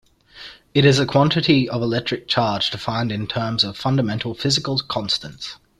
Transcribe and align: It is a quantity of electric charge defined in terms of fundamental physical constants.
It 0.73 0.83
is 0.83 0.97
a 0.97 1.05
quantity 1.05 1.69
of 1.69 1.83
electric 1.83 2.27
charge 2.27 2.71
defined 2.71 3.11
in 3.11 3.27
terms 3.27 3.63
of 3.63 3.77
fundamental 3.77 4.33
physical 4.33 4.79
constants. 4.79 5.57